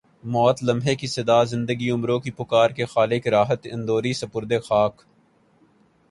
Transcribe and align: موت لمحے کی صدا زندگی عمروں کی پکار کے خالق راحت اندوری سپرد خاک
موت 0.23 0.63
لمحے 0.63 0.93
کی 0.95 1.07
صدا 1.07 1.43
زندگی 1.43 1.89
عمروں 1.91 2.19
کی 2.19 2.31
پکار 2.31 2.69
کے 2.69 2.85
خالق 2.85 3.27
راحت 3.27 3.67
اندوری 3.71 4.13
سپرد 4.13 4.53
خاک 4.63 5.01